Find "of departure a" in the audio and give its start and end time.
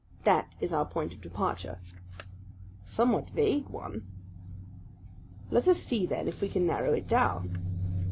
1.13-2.23